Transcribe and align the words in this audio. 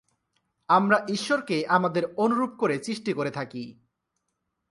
আমরা 0.69 0.97
ঈশ্বরকে 1.09 1.67
আমাদের 1.67 2.03
অনুরূপ 2.17 2.51
করে 2.59 2.83
সৃষ্টি 2.83 3.13
করে 3.13 3.31
থাকি। 3.31 3.63